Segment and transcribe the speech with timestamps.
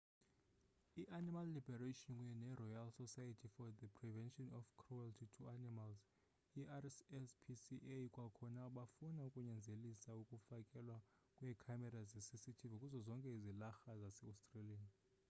[1.01, 5.99] i-animal liberation kunye neroyal society for the prevention of cruelty to animals
[6.61, 10.97] i-rspca kwakhona bafuna ukunyanzelisa ukufakelwa
[11.35, 14.87] kweekhamera zecctv kuzo zonke izilarha zaseaustralia